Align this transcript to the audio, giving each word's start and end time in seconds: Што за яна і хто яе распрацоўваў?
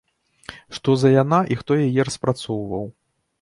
Што 0.77 0.95
за 1.01 1.11
яна 1.15 1.39
і 1.57 1.59
хто 1.61 1.77
яе 1.85 2.01
распрацоўваў? 2.09 2.85